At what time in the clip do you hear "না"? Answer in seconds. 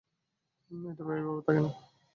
1.65-1.69